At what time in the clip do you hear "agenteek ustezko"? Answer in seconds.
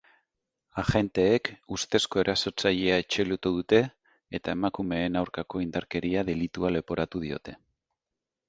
0.83-2.21